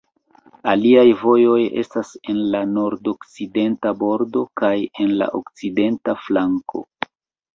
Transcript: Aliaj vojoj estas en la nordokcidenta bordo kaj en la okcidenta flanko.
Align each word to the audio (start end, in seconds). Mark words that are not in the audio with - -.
Aliaj 0.71 1.09
vojoj 1.23 1.57
estas 1.81 2.13
en 2.33 2.39
la 2.55 2.61
nordokcidenta 2.69 3.93
bordo 4.03 4.43
kaj 4.61 4.73
en 5.05 5.13
la 5.21 5.27
okcidenta 5.41 6.19
flanko. 6.25 6.83